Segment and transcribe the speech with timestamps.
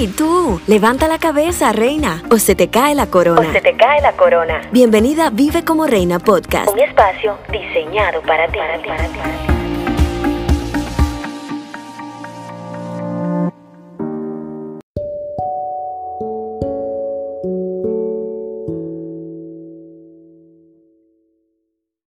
[0.00, 3.40] Hey, tú, levanta la cabeza, reina, o se te cae la corona.
[3.40, 4.60] O se te cae la corona.
[4.70, 6.70] Bienvenida a Vive como Reina Podcast.
[6.72, 8.58] Un espacio diseñado para ti.
[8.58, 9.18] Para ti, para ti.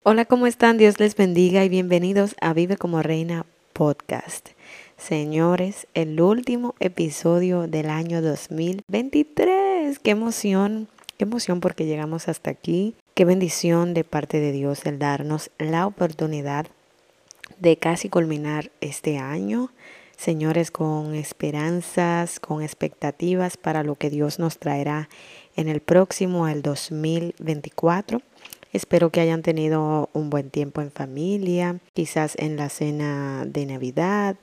[0.02, 0.78] Hola, ¿cómo están?
[0.78, 4.48] Dios les bendiga y bienvenidos a Vive como Reina Podcast.
[4.98, 10.00] Señores, el último episodio del año 2023.
[10.00, 12.96] Qué emoción, qué emoción porque llegamos hasta aquí.
[13.14, 16.66] Qué bendición de parte de Dios el darnos la oportunidad
[17.60, 19.70] de casi culminar este año.
[20.16, 25.08] Señores, con esperanzas, con expectativas para lo que Dios nos traerá
[25.54, 28.20] en el próximo, el 2024.
[28.72, 34.36] Espero que hayan tenido un buen tiempo en familia, quizás en la cena de Navidad,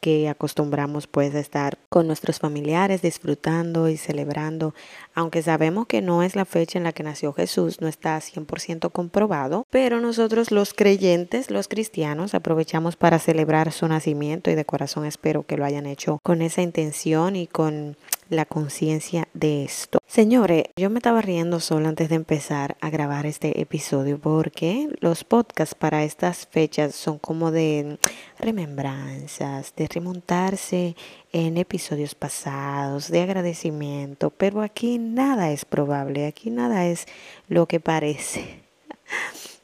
[0.00, 4.74] que acostumbramos pues a estar con nuestros familiares disfrutando y celebrando,
[5.14, 8.90] aunque sabemos que no es la fecha en la que nació Jesús, no está 100%
[8.90, 15.04] comprobado, pero nosotros los creyentes, los cristianos, aprovechamos para celebrar su nacimiento y de corazón
[15.04, 17.96] espero que lo hayan hecho con esa intención y con
[18.30, 19.98] la conciencia de esto.
[20.06, 25.24] Señores, yo me estaba riendo solo antes de empezar a grabar este episodio porque los
[25.24, 27.98] podcasts para estas fechas son como de
[28.38, 30.96] remembranzas, de remontarse
[31.32, 37.06] en episodios pasados, de agradecimiento, pero aquí nada es probable, aquí nada es
[37.48, 38.60] lo que parece.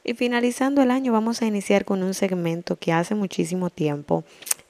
[0.03, 4.23] Y finalizando el año vamos a iniciar con un segmento que hace muchísimo tiempo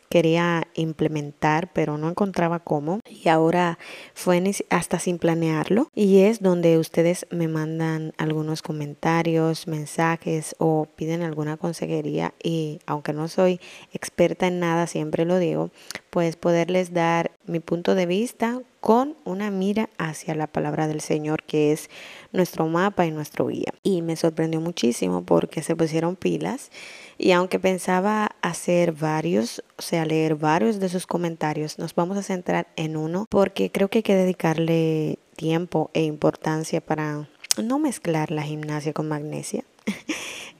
[0.10, 3.00] quería implementar, pero no encontraba cómo.
[3.06, 3.78] Y ahora
[4.14, 4.38] fue
[4.70, 5.90] hasta sin planearlo.
[5.96, 12.34] Y es donde ustedes me mandan algunos comentarios, mensajes o piden alguna consejería.
[12.42, 13.60] Y aunque no soy
[13.94, 15.72] experta en nada, siempre lo digo,
[16.18, 21.44] pues poderles dar mi punto de vista con una mira hacia la palabra del Señor,
[21.44, 21.92] que es
[22.32, 23.72] nuestro mapa y nuestro guía.
[23.84, 26.72] Y me sorprendió muchísimo porque se pusieron pilas
[27.20, 32.23] y aunque pensaba hacer varios, o sea, leer varios de sus comentarios, nos vamos a
[32.23, 37.30] centrar en uno porque creo que hay que dedicarle tiempo e importancia para
[37.64, 39.66] no mezclar la gimnasia con magnesia.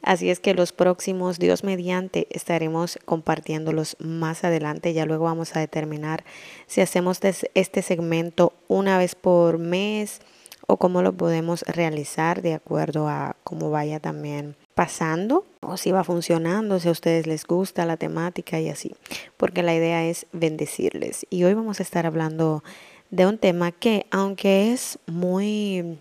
[0.08, 4.94] Así es que los próximos, Dios mediante, estaremos compartiéndolos más adelante.
[4.94, 6.24] Ya luego vamos a determinar
[6.66, 10.22] si hacemos este segmento una vez por mes
[10.66, 16.06] o cómo lo podemos realizar de acuerdo a cómo vaya también pasando o si va
[16.06, 18.96] funcionando, si a ustedes les gusta la temática y así,
[19.36, 21.28] porque la idea es bendecirles.
[21.30, 22.64] Y hoy vamos a estar hablando
[23.10, 26.00] de un tema que, aunque es muy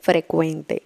[0.00, 0.84] frecuente,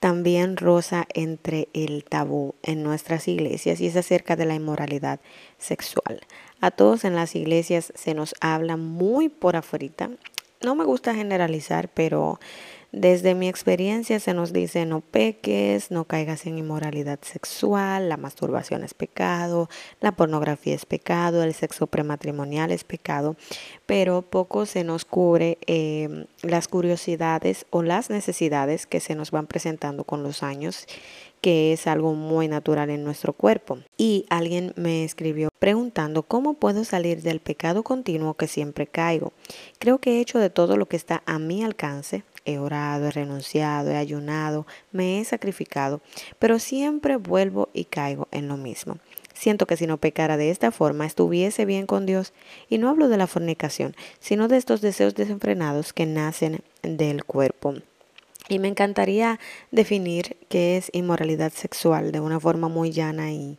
[0.00, 5.20] también roza entre el tabú en nuestras iglesias y es acerca de la inmoralidad
[5.58, 6.20] sexual.
[6.60, 10.10] A todos en las iglesias se nos habla muy por afuera.
[10.62, 12.40] No me gusta generalizar, pero
[12.92, 18.82] desde mi experiencia se nos dice no peques, no caigas en inmoralidad sexual, la masturbación
[18.82, 19.68] es pecado,
[20.00, 23.36] la pornografía es pecado, el sexo prematrimonial es pecado,
[23.86, 29.46] pero poco se nos cubre em, las curiosidades o las necesidades que se nos van
[29.46, 30.86] presentando con los años
[31.40, 33.78] que es algo muy natural en nuestro cuerpo.
[33.96, 39.32] Y alguien me escribió preguntando cómo puedo salir del pecado continuo que siempre caigo.
[39.78, 43.10] Creo que he hecho de todo lo que está a mi alcance He orado, he
[43.10, 46.00] renunciado, he ayunado, me he sacrificado,
[46.38, 48.98] pero siempre vuelvo y caigo en lo mismo.
[49.40, 52.34] Siento que si no pecara de esta forma estuviese bien con Dios.
[52.68, 57.74] Y no hablo de la fornicación, sino de estos deseos desenfrenados que nacen del cuerpo.
[58.50, 59.40] Y me encantaría
[59.70, 63.58] definir qué es inmoralidad sexual de una forma muy llana y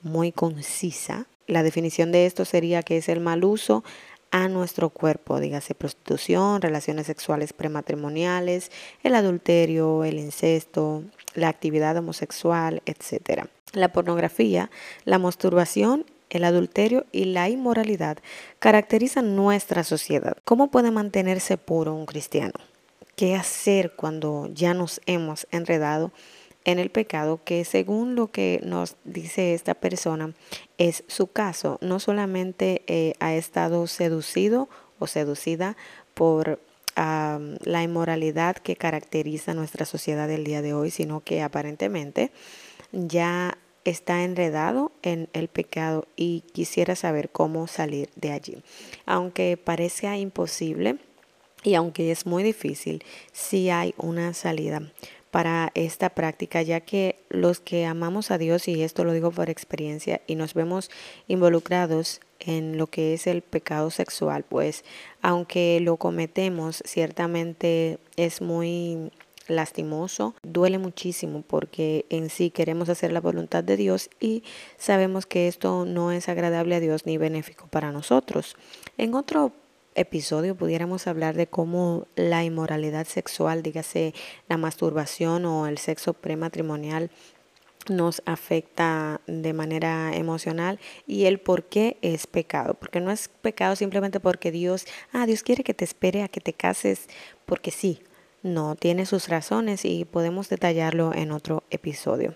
[0.00, 1.26] muy concisa.
[1.48, 3.82] La definición de esto sería que es el mal uso
[4.30, 8.70] a nuestro cuerpo, dígase prostitución, relaciones sexuales prematrimoniales,
[9.02, 11.04] el adulterio, el incesto,
[11.34, 13.44] la actividad homosexual, etc.
[13.72, 14.70] La pornografía,
[15.04, 18.18] la masturbación el adulterio y la inmoralidad
[18.58, 20.36] caracterizan nuestra sociedad.
[20.44, 22.54] ¿Cómo puede mantenerse puro un cristiano?
[23.14, 26.12] ¿Qué hacer cuando ya nos hemos enredado
[26.66, 30.34] en el pecado que según lo que nos dice esta persona
[30.78, 31.78] es su caso.
[31.80, 34.68] No solamente eh, ha estado seducido
[34.98, 35.76] o seducida
[36.12, 36.60] por
[36.96, 42.30] la inmoralidad que caracteriza nuestra sociedad del día de hoy, sino que aparentemente
[42.90, 48.62] ya está enredado en el pecado y quisiera saber cómo salir de allí.
[49.04, 50.96] Aunque parezca imposible
[51.62, 54.80] y aunque es muy difícil, sí hay una salida
[55.36, 59.50] para esta práctica, ya que los que amamos a Dios, y esto lo digo por
[59.50, 60.90] experiencia, y nos vemos
[61.28, 64.82] involucrados en lo que es el pecado sexual, pues
[65.20, 69.12] aunque lo cometemos, ciertamente es muy
[69.46, 74.42] lastimoso, duele muchísimo porque en sí queremos hacer la voluntad de Dios y
[74.78, 78.56] sabemos que esto no es agradable a Dios ni benéfico para nosotros.
[78.96, 79.52] En otro
[79.96, 84.14] episodio pudiéramos hablar de cómo la inmoralidad sexual, dígase
[84.48, 87.10] la masturbación o el sexo prematrimonial,
[87.88, 93.76] nos afecta de manera emocional y el por qué es pecado, porque no es pecado
[93.76, 97.08] simplemente porque Dios, ah, Dios quiere que te espere a que te cases
[97.44, 98.00] porque sí,
[98.42, 102.34] no, tiene sus razones y podemos detallarlo en otro episodio.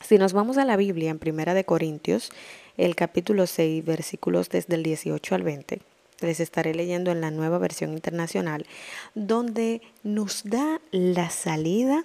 [0.00, 2.30] Si nos vamos a la Biblia en Primera de Corintios,
[2.76, 5.80] el capítulo 6, versículos desde el 18 al 20,
[6.20, 8.66] les estaré leyendo en la nueva versión internacional,
[9.14, 12.04] donde nos da la salida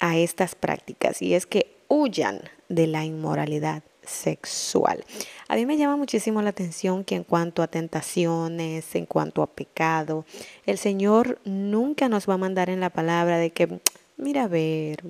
[0.00, 5.04] a estas prácticas y es que huyan de la inmoralidad sexual.
[5.48, 9.46] A mí me llama muchísimo la atención que en cuanto a tentaciones, en cuanto a
[9.46, 10.24] pecado,
[10.66, 13.80] el Señor nunca nos va a mandar en la palabra de que,
[14.16, 15.04] mira, a ver,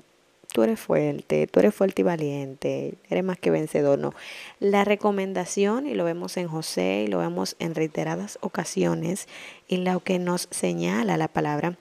[0.53, 4.15] tú eres fuerte, tú eres fuerte y valiente, eres más que vencedor, no.
[4.61, 9.29] La recomendación, y lo vemos en José y lo vemos en reiteradas ocasiones,
[9.69, 11.77] y lo que nos señala la palabra,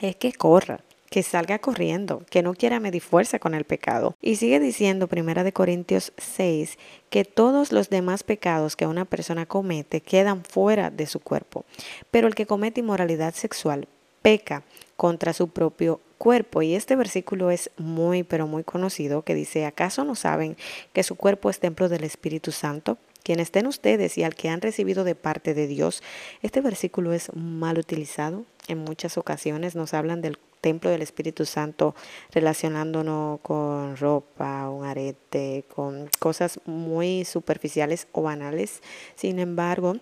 [0.00, 0.80] es que corra,
[1.10, 4.16] que salga corriendo, que no quiera medir fuerza con el pecado.
[4.22, 6.78] Y sigue diciendo Primera de Corintios 6
[7.10, 11.64] que todos los demás pecados que una persona comete quedan fuera de su cuerpo,
[12.10, 13.88] pero el que comete inmoralidad sexual
[14.22, 14.62] peca
[14.96, 16.62] contra su propio cuerpo.
[16.62, 20.56] Y este versículo es muy, pero muy conocido, que dice, ¿acaso no saben
[20.92, 22.98] que su cuerpo es templo del Espíritu Santo?
[23.22, 26.02] quien estén ustedes y al que han recibido de parte de Dios.
[26.42, 28.44] Este versículo es mal utilizado.
[28.68, 31.94] En muchas ocasiones nos hablan del templo del Espíritu Santo
[32.32, 38.82] relacionándonos con ropa, un arete, con cosas muy superficiales o banales.
[39.16, 39.96] Sin embargo,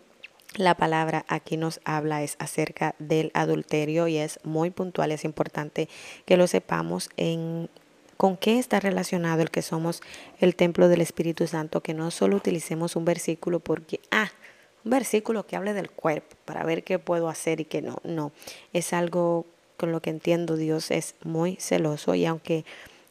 [0.57, 5.89] la palabra aquí nos habla es acerca del adulterio y es muy puntual, es importante
[6.25, 7.69] que lo sepamos en
[8.17, 10.03] con qué está relacionado el que somos
[10.41, 14.31] el templo del Espíritu Santo, que no solo utilicemos un versículo porque, ah,
[14.85, 18.33] un versículo que hable del cuerpo para ver qué puedo hacer y qué no, no,
[18.75, 19.47] es algo
[19.79, 22.67] con lo que entiendo Dios es muy celoso y aunque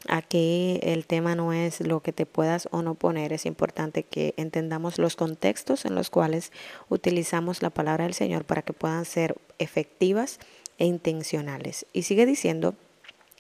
[0.07, 4.33] aquí el tema no es lo que te puedas o no poner, es importante que
[4.37, 6.51] entendamos los contextos en los cuales
[6.87, 10.39] utilizamos la palabra del Señor para que puedan ser efectivas
[10.77, 11.85] e intencionales.
[11.93, 12.75] Y sigue diciendo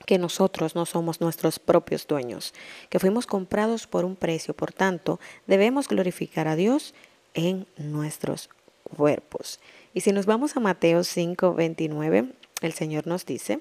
[0.05, 2.53] que nosotros no somos nuestros propios dueños,
[2.89, 6.93] que fuimos comprados por un precio, por tanto, debemos glorificar a Dios
[7.33, 8.49] en nuestros
[8.83, 9.59] cuerpos.
[9.93, 13.59] Y si nos vamos a Mateo 5, 29, el Señor nos dice,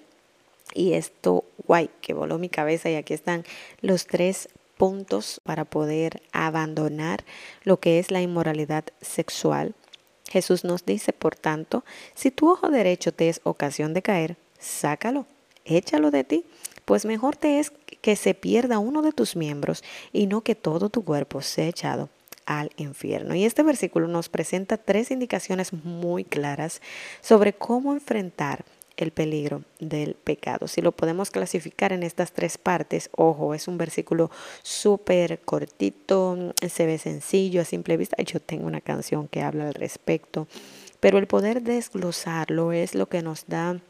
[0.75, 3.45] y esto, guay, que voló mi cabeza y aquí están
[3.81, 7.25] los tres puntos para poder abandonar
[7.65, 9.75] lo que es la inmoralidad sexual.
[10.31, 11.85] Jesús nos dice, por tanto,
[12.15, 15.27] si tu ojo derecho te es ocasión de caer, sácalo,
[15.65, 16.45] échalo de ti,
[16.85, 19.83] pues mejor te es que se pierda uno de tus miembros
[20.13, 22.09] y no que todo tu cuerpo sea echado
[22.47, 23.35] al infierno.
[23.35, 26.81] Y este versículo nos presenta tres indicaciones muy claras
[27.21, 28.65] sobre cómo enfrentar
[29.05, 30.69] el peligro del pecado.
[30.69, 34.31] Si lo podemos clasificar en estas tres partes, ojo, es un versículo
[34.63, 38.21] súper cortito, se ve sencillo a simple vista.
[38.23, 40.47] Yo tengo una canción que habla al respecto,
[41.01, 43.81] pero el poder desglosarlo es lo que nos da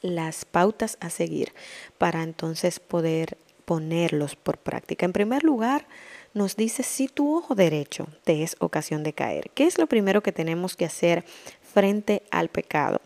[0.00, 1.52] las pautas a seguir
[1.98, 5.04] para entonces poder ponerlos por práctica.
[5.04, 5.86] En primer lugar,
[6.34, 9.50] nos dice si tu ojo derecho te es ocasión de caer.
[9.54, 11.24] ¿Qué es lo primero que tenemos que hacer
[11.62, 13.00] frente al pecado?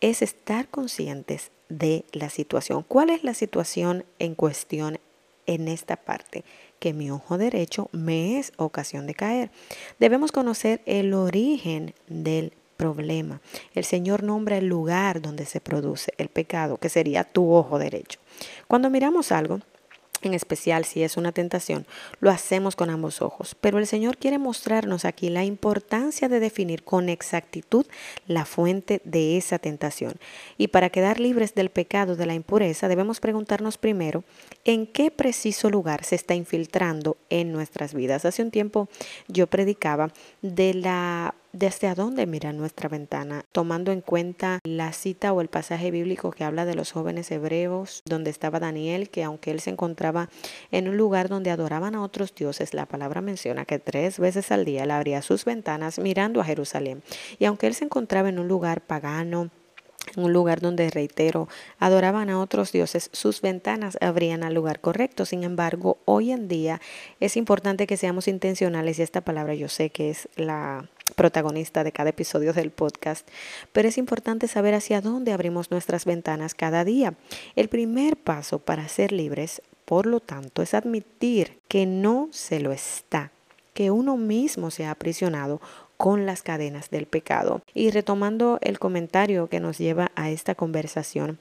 [0.00, 2.84] Es estar conscientes de la situación.
[2.86, 4.98] ¿Cuál es la situación en cuestión
[5.46, 6.44] en esta parte?
[6.78, 9.50] Que mi ojo derecho me es ocasión de caer.
[9.98, 13.40] Debemos conocer el origen del problema.
[13.74, 18.20] El Señor nombra el lugar donde se produce el pecado, que sería tu ojo derecho.
[18.68, 19.60] Cuando miramos algo,
[20.22, 21.86] en especial si es una tentación,
[22.20, 23.56] lo hacemos con ambos ojos.
[23.60, 27.86] Pero el Señor quiere mostrarnos aquí la importancia de definir con exactitud
[28.26, 30.14] la fuente de esa tentación.
[30.58, 34.24] Y para quedar libres del pecado de la impureza, debemos preguntarnos primero
[34.64, 38.24] en qué preciso lugar se está infiltrando en nuestras vidas.
[38.24, 38.88] Hace un tiempo
[39.28, 45.40] yo predicaba de la desde dónde mira nuestra ventana, tomando en cuenta la cita o
[45.40, 49.60] el pasaje bíblico que habla de los jóvenes hebreos, donde estaba Daniel, que aunque él
[49.60, 50.28] se encontraba
[50.70, 54.66] en un lugar donde adoraban a otros dioses, la palabra menciona que tres veces al
[54.66, 57.02] día él abría sus ventanas mirando a Jerusalén.
[57.38, 59.50] Y aunque él se encontraba en un lugar pagano,
[60.14, 61.48] en un lugar donde, reitero,
[61.78, 65.26] adoraban a otros dioses, sus ventanas abrían al lugar correcto.
[65.26, 66.80] Sin embargo, hoy en día
[67.20, 71.92] es importante que seamos intencionales y esta palabra yo sé que es la protagonista de
[71.92, 73.28] cada episodio del podcast,
[73.72, 77.14] pero es importante saber hacia dónde abrimos nuestras ventanas cada día.
[77.54, 82.72] El primer paso para ser libres, por lo tanto, es admitir que no se lo
[82.72, 83.30] está,
[83.72, 85.60] que uno mismo se ha aprisionado
[85.96, 87.62] con las cadenas del pecado.
[87.74, 91.38] Y retomando el comentario que nos lleva a esta conversación,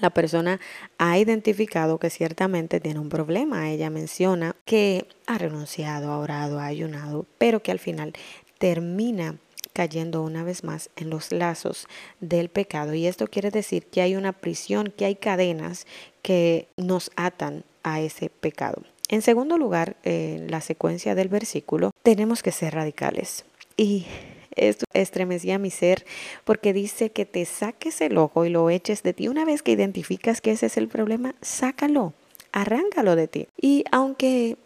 [0.00, 0.60] la persona
[0.98, 3.70] ha identificado que ciertamente tiene un problema.
[3.70, 8.12] Ella menciona que ha renunciado, ha orado, ha ayunado, pero que al final
[8.58, 9.36] termina
[9.72, 11.86] cayendo una vez más en los lazos
[12.20, 12.94] del pecado.
[12.94, 15.86] Y esto quiere decir que hay una prisión, que hay cadenas
[16.22, 18.82] que nos atan a ese pecado.
[19.08, 23.44] En segundo lugar, en la secuencia del versículo, tenemos que ser radicales.
[23.78, 24.06] Y
[24.56, 26.04] esto estremecía mi ser
[26.44, 29.28] porque dice que te saques el ojo y lo eches de ti.
[29.28, 32.12] Una vez que identificas que ese es el problema, sácalo,
[32.52, 33.48] arráncalo de ti.
[33.56, 34.56] Y aunque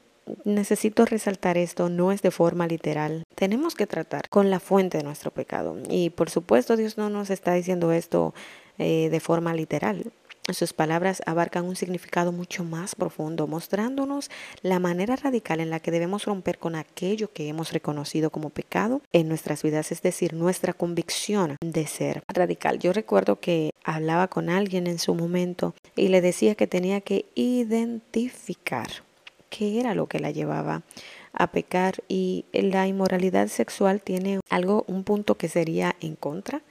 [0.44, 3.24] necesito resaltar esto, no es de forma literal.
[3.34, 5.76] Tenemos que tratar con la fuente de nuestro pecado.
[5.90, 8.34] Y por supuesto Dios no nos está diciendo esto
[8.78, 10.10] eh, de forma literal.
[10.50, 14.28] Sus palabras abarcan un significado mucho más profundo, mostrándonos
[14.62, 19.02] la manera radical en la que debemos romper con aquello que hemos reconocido como pecado
[19.12, 22.80] en nuestras vidas, es decir, nuestra convicción de ser radical.
[22.80, 27.26] Yo recuerdo que hablaba con alguien en su momento y le decía que tenía que
[27.36, 28.88] identificar
[29.48, 30.82] qué era lo que la llevaba
[31.32, 36.62] a pecar y la inmoralidad sexual tiene algo, un punto que sería en contra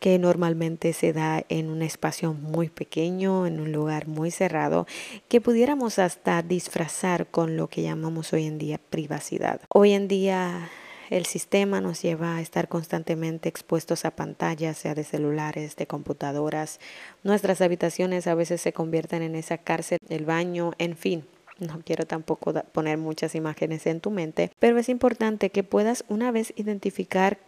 [0.00, 4.86] que normalmente se da en un espacio muy pequeño, en un lugar muy cerrado,
[5.28, 9.60] que pudiéramos hasta disfrazar con lo que llamamos hoy en día privacidad.
[9.70, 10.70] Hoy en día
[11.10, 16.80] el sistema nos lleva a estar constantemente expuestos a pantallas, sea de celulares, de computadoras.
[17.22, 21.24] Nuestras habitaciones a veces se convierten en esa cárcel, el baño, en fin.
[21.58, 26.30] No quiero tampoco poner muchas imágenes en tu mente, pero es importante que puedas una
[26.30, 27.38] vez identificar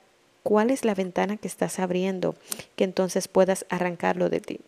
[0.42, 2.34] cuál es la ventana que estás abriendo,
[2.76, 4.60] que entonces puedas arrancarlo de ti.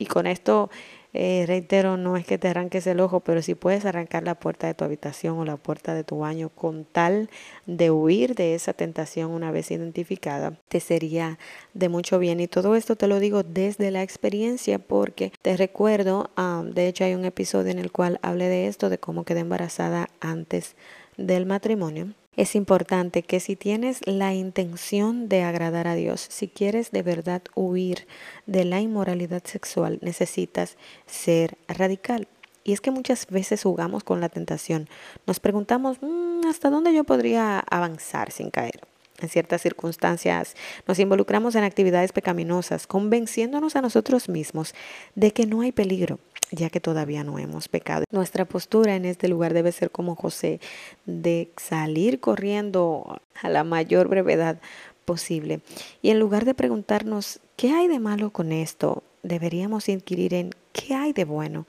[0.00, 0.70] Y con esto,
[1.12, 4.66] eh, reitero, no es que te arranques el ojo, pero si puedes arrancar la puerta
[4.66, 7.28] de tu habitación o la puerta de tu baño con tal
[7.66, 11.38] de huir de esa tentación una vez identificada, te sería
[11.74, 12.40] de mucho bien.
[12.40, 17.04] Y todo esto te lo digo desde la experiencia porque te recuerdo, ah, de hecho
[17.04, 20.76] hay un episodio en el cual hablé de esto, de cómo quedé embarazada antes
[21.18, 26.90] del matrimonio es importante que si tienes la intención de agradar a Dios, si quieres
[26.90, 28.06] de verdad huir
[28.46, 32.28] de la inmoralidad sexual, necesitas ser radical.
[32.64, 34.88] Y es que muchas veces jugamos con la tentación.
[35.26, 38.80] Nos preguntamos, mm, ¿hasta dónde yo podría avanzar sin caer?
[39.20, 40.54] En ciertas circunstancias
[40.88, 44.74] nos involucramos en actividades pecaminosas, convenciéndonos a nosotros mismos
[45.14, 46.18] de que no hay peligro,
[46.50, 48.04] ya que todavía no hemos pecado.
[48.10, 50.60] Nuestra postura en este lugar debe ser como José,
[51.06, 54.60] de salir corriendo a la mayor brevedad
[55.04, 55.60] posible.
[56.02, 59.02] Y en lugar de preguntarnos, ¿qué hay de malo con esto?
[59.22, 61.66] Deberíamos inquirir en qué hay de bueno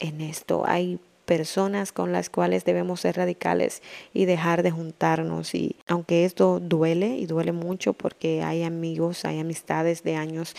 [0.00, 0.64] en esto.
[0.66, 3.82] Hay personas con las cuales debemos ser radicales
[4.14, 5.54] y dejar de juntarnos.
[5.54, 10.56] Y aunque esto duele y duele mucho porque hay amigos, hay amistades de años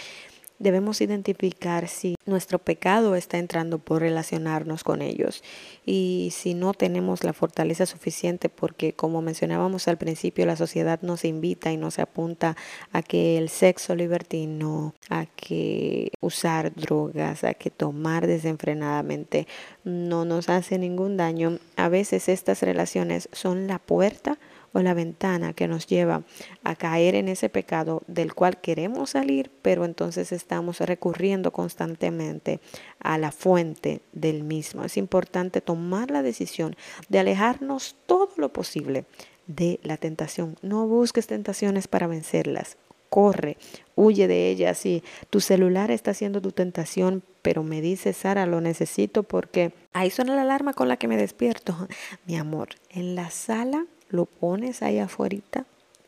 [0.60, 5.44] debemos identificar si nuestro pecado está entrando por relacionarnos con ellos
[5.86, 11.25] y si no tenemos la fortaleza suficiente porque como mencionábamos al principio la sociedad nos
[11.25, 12.56] invita y nos apunta
[12.92, 19.48] a que el sexo libertino, a que usar drogas, a que tomar desenfrenadamente
[19.84, 21.60] no nos hace ningún daño.
[21.78, 24.38] A veces estas relaciones son la puerta
[24.73, 26.23] o la ventana que nos lleva
[26.63, 32.59] a caer en ese pecado del cual queremos salir, pero entonces estamos recurriendo constantemente
[32.99, 34.83] a la fuente del mismo.
[34.83, 36.75] Es importante tomar la decisión
[37.09, 39.05] de alejarnos todo lo posible
[39.47, 40.57] de la tentación.
[40.61, 42.77] No busques tentaciones para vencerlas.
[43.09, 43.57] Corre,
[43.95, 44.77] huye de ellas.
[44.77, 50.11] Si tu celular está siendo tu tentación, pero me dice Sara, lo necesito porque ahí
[50.11, 51.88] suena la alarma con la que me despierto.
[52.27, 55.38] Mi amor, en la sala lo pones ahí afuera,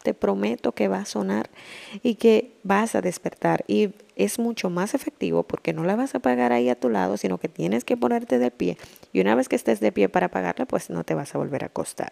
[0.03, 1.49] te prometo que va a sonar
[2.01, 3.63] y que vas a despertar.
[3.67, 7.17] Y es mucho más efectivo porque no la vas a pagar ahí a tu lado,
[7.17, 8.77] sino que tienes que ponerte de pie.
[9.13, 11.63] Y una vez que estés de pie para pagarla, pues no te vas a volver
[11.63, 12.11] a acostar.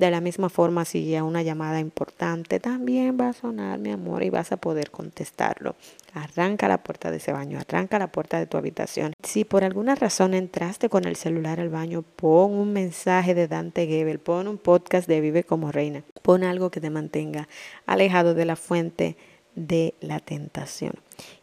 [0.00, 4.22] De la misma forma, si a una llamada importante, también va a sonar, mi amor,
[4.22, 5.76] y vas a poder contestarlo.
[6.14, 9.12] Arranca la puerta de ese baño, arranca la puerta de tu habitación.
[9.22, 13.86] Si por alguna razón entraste con el celular al baño, pon un mensaje de Dante
[13.86, 17.46] Gebel, pon un podcast de Vive como Reina, pon algo que te mantenga
[17.84, 19.18] alejado de la fuente
[19.54, 20.94] de la tentación.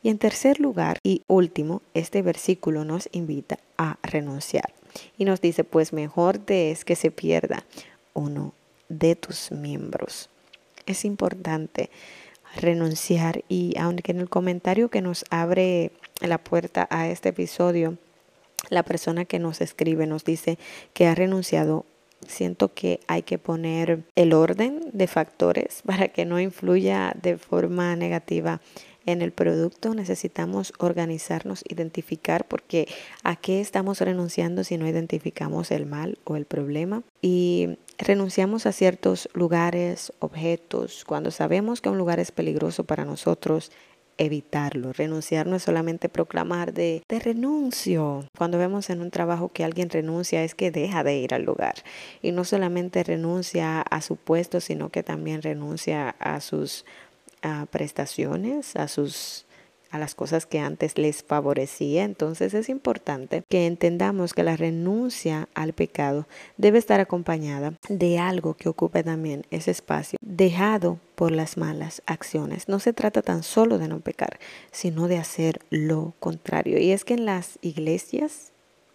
[0.01, 4.73] Y en tercer lugar y último, este versículo nos invita a renunciar.
[5.15, 7.63] Y nos dice, pues mejor te es que se pierda
[8.17, 8.53] uno
[8.89, 10.29] de tus miembros.
[10.85, 11.89] Es importante
[12.55, 17.97] renunciar y aunque en el comentario que nos abre la puerta a este episodio,
[18.69, 20.57] la persona que nos escribe nos dice
[20.93, 21.85] que ha renunciado
[22.25, 27.95] siento que hay que poner el orden de factores para que no influya de forma
[27.95, 28.61] negativa
[29.05, 29.93] en el producto.
[29.93, 32.87] Necesitamos organizarnos, identificar porque
[33.23, 37.03] a qué estamos renunciando si no identificamos el mal o el problema.
[37.21, 43.71] Y renunciamos a ciertos lugares, objetos, cuando sabemos que un lugar es peligroso para nosotros,
[44.17, 44.93] evitarlo.
[44.93, 48.25] Renunciar no es solamente proclamar de, de renuncio.
[48.37, 51.75] Cuando vemos en un trabajo que alguien renuncia es que deja de ir al lugar.
[52.21, 56.85] Y no solamente renuncia a su puesto, sino que también renuncia a sus
[57.71, 59.46] prestaciones, a sus
[59.91, 62.03] a las cosas que antes les favorecía.
[62.03, 66.27] Entonces es importante que entendamos que la renuncia al pecado
[66.57, 72.67] debe estar acompañada de algo que ocupe también ese espacio dejado por las malas acciones.
[72.67, 74.39] No se trata tan solo de no pecar,
[74.71, 76.77] sino de hacer lo contrario.
[76.77, 78.51] Y es que en las iglesias,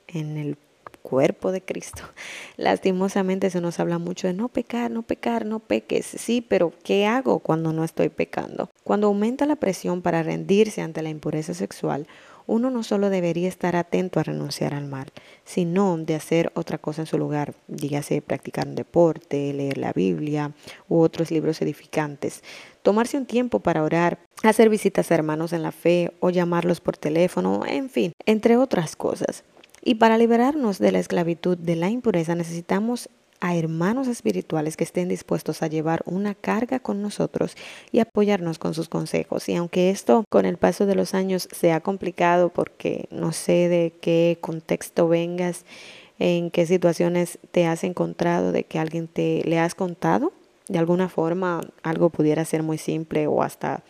[0.07, 0.57] en el
[1.03, 2.03] cuerpo de Cristo.
[2.57, 6.07] Lastimosamente se nos habla mucho de no pecar, no pecar, no peques.
[6.07, 8.71] Sí, pero ¿qué hago cuando no estoy pecando?
[8.85, 12.07] Cuando aumenta la presión para rendirse ante la impureza sexual,
[12.47, 15.07] uno no solo debería estar atento a renunciar al mal,
[15.45, 20.53] sino de hacer otra cosa en su lugar, dígase practicar un deporte, leer la Biblia
[20.89, 22.43] u otros libros edificantes,
[22.83, 26.97] tomarse un tiempo para orar, hacer visitas a hermanos en la fe o llamarlos por
[26.97, 29.45] teléfono, en fin, entre otras cosas.
[29.83, 33.09] Y para liberarnos de la esclavitud de la impureza necesitamos
[33.41, 37.57] a hermanos espirituales que estén dispuestos a llevar una carga con nosotros
[37.91, 39.49] y apoyarnos con sus consejos.
[39.49, 43.69] Y aunque esto con el paso de los años se ha complicado porque no sé
[43.69, 45.65] de qué contexto vengas,
[46.21, 50.33] en qué situaciones te has encontrado, de que alguien te le has contado,
[50.69, 53.83] de alguna forma algo pudiera ser muy simple o hasta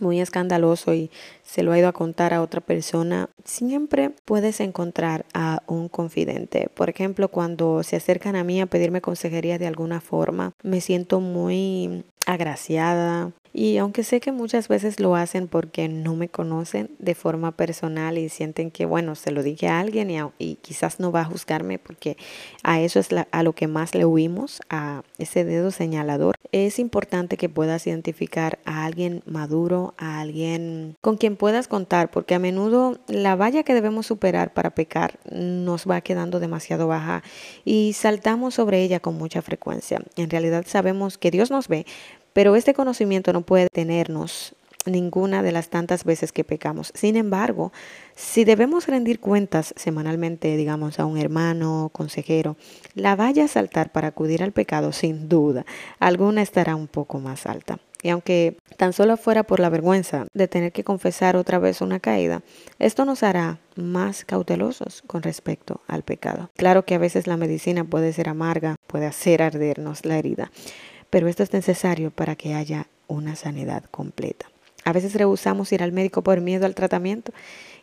[0.00, 1.10] muy escandaloso y
[1.42, 6.68] se lo ha ido a contar a otra persona, siempre puedes encontrar a un confidente.
[6.74, 11.20] Por ejemplo, cuando se acercan a mí a pedirme consejería de alguna forma, me siento
[11.20, 17.14] muy agraciada, y aunque sé que muchas veces lo hacen porque no me conocen de
[17.14, 21.22] forma personal y sienten que, bueno, se lo dije a alguien y, quizás no va
[21.22, 22.16] a juzgarme porque
[22.62, 27.36] a eso es a lo que más le huimos, a ese dedo señalador, es importante
[27.36, 32.98] que puedas identificar a alguien maduro, a alguien con quien puedas contar, porque a menudo
[33.08, 37.22] la valla que debemos superar para pecar nos va quedando demasiado baja
[37.64, 40.00] y saltamos sobre ella con mucha frecuencia.
[40.16, 41.86] En realidad sabemos que Dios nos ve,
[42.38, 44.54] pero este conocimiento no puede tenernos
[44.86, 46.92] ninguna de las tantas veces que pecamos.
[46.94, 47.72] Sin embargo,
[48.14, 52.56] si debemos rendir cuentas semanalmente, digamos, a un hermano, consejero,
[52.94, 55.66] la vaya a saltar para acudir al pecado, sin duda,
[55.98, 57.80] alguna estará un poco más alta.
[58.04, 61.98] Y aunque tan solo fuera por la vergüenza de tener que confesar otra vez una
[61.98, 62.42] caída,
[62.78, 66.50] esto nos hará más cautelosos con respecto al pecado.
[66.56, 70.52] Claro que a veces la medicina puede ser amarga, puede hacer ardernos la herida,
[71.10, 74.50] pero esto es necesario para que haya una sanidad completa.
[74.84, 77.32] A veces rehusamos ir al médico por miedo al tratamiento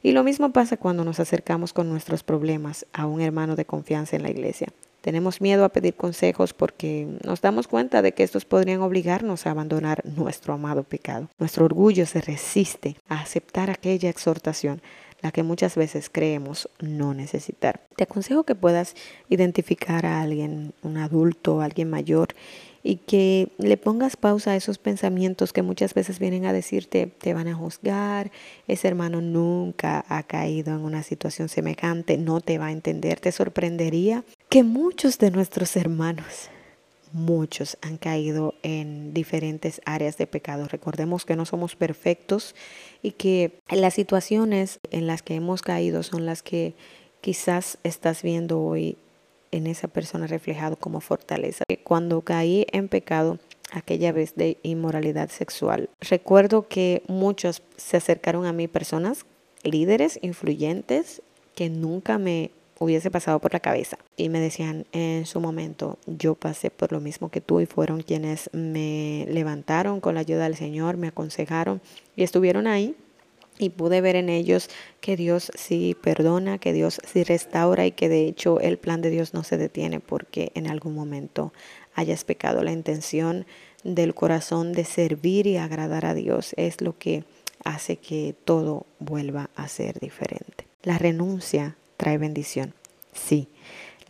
[0.01, 4.15] y lo mismo pasa cuando nos acercamos con nuestros problemas a un hermano de confianza
[4.15, 4.69] en la iglesia.
[5.01, 9.51] Tenemos miedo a pedir consejos porque nos damos cuenta de que estos podrían obligarnos a
[9.51, 11.29] abandonar nuestro amado pecado.
[11.37, 14.81] Nuestro orgullo se resiste a aceptar aquella exhortación,
[15.21, 17.81] la que muchas veces creemos no necesitar.
[17.95, 18.95] Te aconsejo que puedas
[19.29, 22.29] identificar a alguien, un adulto, alguien mayor,
[22.87, 27.33] y que le pongas pausa a esos pensamientos que muchas veces vienen a decirte, te
[27.33, 28.31] van a juzgar,
[28.67, 33.31] ese hermano nunca ha caído en una situación semejante, no te va a entender, te
[33.31, 36.51] sorprendería que muchos de nuestros hermanos
[37.11, 40.67] muchos han caído en diferentes áreas de pecado.
[40.67, 42.53] Recordemos que no somos perfectos
[43.01, 46.75] y que las situaciones en las que hemos caído son las que
[47.21, 48.97] quizás estás viendo hoy
[49.51, 51.64] en esa persona reflejado como fortaleza.
[51.85, 53.37] Cuando caí en pecado,
[53.71, 59.27] aquella vez de inmoralidad sexual, recuerdo que muchos se acercaron a mí, personas,
[59.61, 61.21] líderes, influyentes,
[61.53, 63.99] que nunca me hubiese pasado por la cabeza.
[64.17, 68.01] Y me decían en su momento yo pasé por lo mismo que tú y fueron
[68.01, 71.81] quienes me levantaron con la ayuda del Señor, me aconsejaron
[72.15, 72.95] y estuvieron ahí
[73.57, 74.69] y pude ver en ellos
[75.01, 79.09] que Dios sí perdona, que Dios sí restaura y que de hecho el plan de
[79.09, 81.53] Dios no se detiene porque en algún momento
[81.93, 82.63] hayas pecado.
[82.63, 83.45] La intención
[83.83, 87.23] del corazón de servir y agradar a Dios es lo que
[87.63, 90.67] hace que todo vuelva a ser diferente.
[90.83, 92.73] La renuncia trae bendición.
[93.13, 93.47] Sí,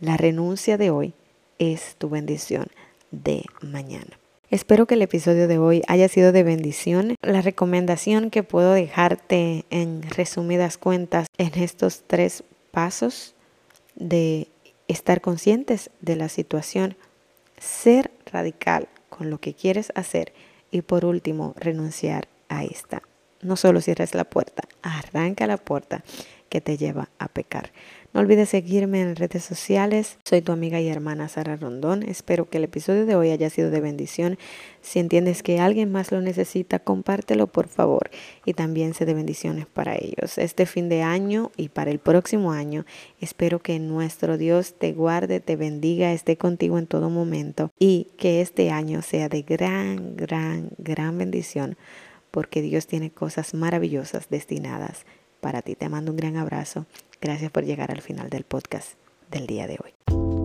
[0.00, 1.14] la renuncia de hoy
[1.58, 2.66] es tu bendición
[3.10, 4.18] de mañana.
[4.48, 7.16] Espero que el episodio de hoy haya sido de bendición.
[7.20, 13.34] La recomendación que puedo dejarte en resumidas cuentas en estos tres pasos
[13.96, 14.46] de
[14.86, 16.96] estar conscientes de la situación,
[17.58, 20.32] ser radical con lo que quieres hacer
[20.70, 23.02] y por último renunciar a esta.
[23.42, 26.04] No solo cierres la puerta, arranca la puerta
[26.56, 27.70] que te lleva a pecar.
[28.14, 30.16] No olvides seguirme en redes sociales.
[30.24, 32.02] Soy tu amiga y hermana Sara Rondón.
[32.02, 34.38] Espero que el episodio de hoy haya sido de bendición.
[34.80, 38.08] Si entiendes que alguien más lo necesita, compártelo por favor
[38.46, 40.38] y también sé de bendiciones para ellos.
[40.38, 42.86] Este fin de año y para el próximo año,
[43.20, 48.40] espero que nuestro Dios te guarde, te bendiga, esté contigo en todo momento y que
[48.40, 51.76] este año sea de gran, gran, gran bendición
[52.30, 55.04] porque Dios tiene cosas maravillosas destinadas
[55.46, 55.76] para ti.
[55.76, 56.86] Te mando un gran abrazo.
[57.20, 58.94] Gracias por llegar al final del podcast
[59.30, 60.35] del día de hoy.